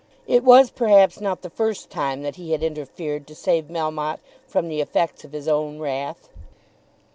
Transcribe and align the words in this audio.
It 0.25 0.43
was 0.43 0.71
perhaps 0.71 1.21
not 1.21 1.43
the 1.43 1.49
first 1.51 1.91
time 1.91 2.23
that 2.23 2.35
he 2.37 2.53
had 2.53 2.63
interfered 2.63 3.27
to 3.27 3.35
save 3.35 3.65
Melmotte 3.65 4.17
from 4.47 4.67
the 4.67 4.81
effects 4.81 5.23
of 5.23 5.31
his 5.31 5.47
own 5.47 5.77
wrath. 5.77 6.27